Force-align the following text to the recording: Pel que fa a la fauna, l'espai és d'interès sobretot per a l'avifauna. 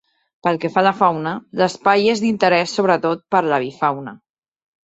Pel 0.45 0.55
que 0.63 0.71
fa 0.77 0.79
a 0.81 0.83
la 0.85 0.93
fauna, 1.01 1.33
l'espai 1.61 2.09
és 2.15 2.25
d'interès 2.25 2.75
sobretot 2.81 3.25
per 3.37 3.43
a 3.45 3.47
l'avifauna. 3.53 4.19